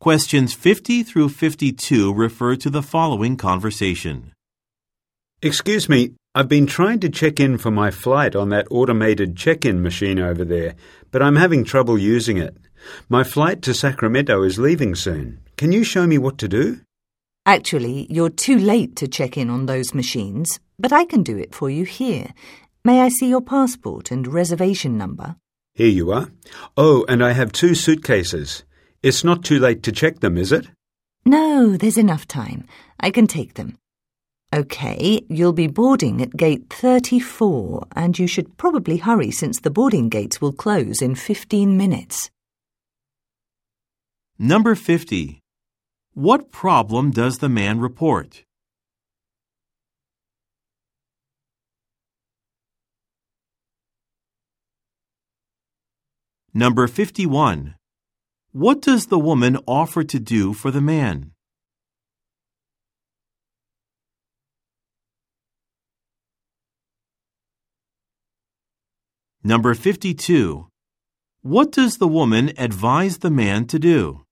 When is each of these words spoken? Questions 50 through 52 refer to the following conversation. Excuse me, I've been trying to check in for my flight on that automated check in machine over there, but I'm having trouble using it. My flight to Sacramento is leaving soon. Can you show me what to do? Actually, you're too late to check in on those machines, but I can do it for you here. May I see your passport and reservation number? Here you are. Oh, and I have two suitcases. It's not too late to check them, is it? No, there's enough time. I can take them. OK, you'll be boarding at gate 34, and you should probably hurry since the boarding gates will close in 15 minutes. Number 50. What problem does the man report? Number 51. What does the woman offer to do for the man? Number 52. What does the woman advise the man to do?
Questions 0.00 0.54
50 0.54 1.02
through 1.02 1.28
52 1.28 2.14
refer 2.14 2.56
to 2.56 2.70
the 2.70 2.80
following 2.80 3.36
conversation. 3.36 4.32
Excuse 5.42 5.90
me, 5.90 6.14
I've 6.34 6.48
been 6.48 6.66
trying 6.66 7.00
to 7.00 7.10
check 7.10 7.38
in 7.38 7.58
for 7.58 7.70
my 7.70 7.90
flight 7.90 8.34
on 8.34 8.48
that 8.48 8.66
automated 8.70 9.36
check 9.36 9.66
in 9.66 9.82
machine 9.82 10.18
over 10.18 10.42
there, 10.42 10.74
but 11.10 11.20
I'm 11.20 11.36
having 11.36 11.64
trouble 11.64 11.98
using 11.98 12.38
it. 12.38 12.56
My 13.10 13.24
flight 13.24 13.60
to 13.60 13.74
Sacramento 13.74 14.42
is 14.42 14.58
leaving 14.58 14.94
soon. 14.94 15.40
Can 15.58 15.70
you 15.70 15.84
show 15.84 16.06
me 16.06 16.16
what 16.16 16.38
to 16.38 16.48
do? 16.48 16.80
Actually, 17.44 18.06
you're 18.08 18.30
too 18.30 18.56
late 18.56 18.96
to 18.96 19.06
check 19.06 19.36
in 19.36 19.50
on 19.50 19.66
those 19.66 19.92
machines, 19.92 20.60
but 20.78 20.94
I 20.94 21.04
can 21.04 21.22
do 21.22 21.36
it 21.36 21.54
for 21.54 21.68
you 21.68 21.84
here. 21.84 22.32
May 22.86 23.02
I 23.02 23.10
see 23.10 23.28
your 23.28 23.42
passport 23.42 24.10
and 24.10 24.26
reservation 24.26 24.96
number? 24.96 25.36
Here 25.74 25.88
you 25.88 26.10
are. 26.10 26.30
Oh, 26.74 27.04
and 27.06 27.22
I 27.22 27.32
have 27.32 27.52
two 27.52 27.74
suitcases. 27.74 28.64
It's 29.02 29.24
not 29.24 29.44
too 29.44 29.58
late 29.58 29.82
to 29.84 29.92
check 29.92 30.20
them, 30.20 30.36
is 30.36 30.52
it? 30.52 30.68
No, 31.24 31.76
there's 31.76 31.96
enough 31.96 32.28
time. 32.28 32.66
I 32.98 33.10
can 33.10 33.26
take 33.26 33.54
them. 33.54 33.78
OK, 34.52 35.24
you'll 35.28 35.54
be 35.54 35.68
boarding 35.68 36.20
at 36.20 36.36
gate 36.36 36.68
34, 36.68 37.86
and 37.96 38.18
you 38.18 38.26
should 38.26 38.58
probably 38.58 38.98
hurry 38.98 39.30
since 39.30 39.60
the 39.60 39.70
boarding 39.70 40.10
gates 40.10 40.40
will 40.42 40.52
close 40.52 41.00
in 41.00 41.14
15 41.14 41.78
minutes. 41.78 42.30
Number 44.38 44.74
50. 44.74 45.40
What 46.12 46.50
problem 46.50 47.10
does 47.10 47.38
the 47.38 47.48
man 47.48 47.80
report? 47.80 48.42
Number 56.52 56.86
51. 56.86 57.76
What 58.52 58.82
does 58.82 59.06
the 59.06 59.18
woman 59.18 59.58
offer 59.68 60.02
to 60.02 60.18
do 60.18 60.52
for 60.54 60.72
the 60.72 60.80
man? 60.80 61.30
Number 69.44 69.72
52. 69.74 70.66
What 71.42 71.70
does 71.70 71.98
the 71.98 72.08
woman 72.08 72.52
advise 72.58 73.18
the 73.18 73.30
man 73.30 73.66
to 73.66 73.78
do? 73.78 74.22